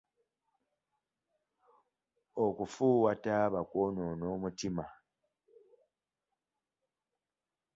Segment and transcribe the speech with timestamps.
[2.45, 4.85] Okufuuwa taaba kwonoona omutima.